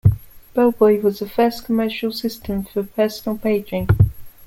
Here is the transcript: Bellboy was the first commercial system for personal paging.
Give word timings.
Bellboy 0.55 0.99
was 1.01 1.19
the 1.19 1.29
first 1.29 1.65
commercial 1.65 2.11
system 2.11 2.63
for 2.63 2.81
personal 2.81 3.37
paging. 3.37 3.87